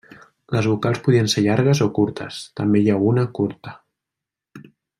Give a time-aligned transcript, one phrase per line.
[0.55, 3.75] Les vocals podien ser llargues o curtes; també hi ha una curta.